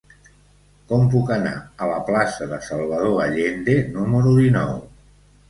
Com 0.91 1.03
puc 1.15 1.29
anar 1.35 1.51
a 1.57 1.89
la 1.91 1.99
plaça 2.07 2.49
de 2.55 2.59
Salvador 2.69 3.21
Allende 3.27 3.77
número 4.01 4.35
dinou? 4.41 4.75